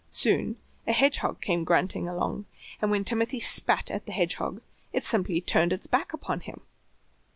Soon 0.09 0.55
a 0.87 0.93
hedgehog 0.93 1.41
came 1.41 1.63
grunting 1.63 2.09
along, 2.09 2.45
and 2.81 2.89
when 2.89 3.03
Timothy 3.03 3.39
spat 3.39 3.91
at 3.91 4.07
the 4.07 4.11
hedgehog 4.11 4.59
it 4.91 5.03
simply 5.03 5.41
turned 5.41 5.71
its 5.71 5.85
back 5.85 6.11
upon 6.11 6.39
him. 6.39 6.61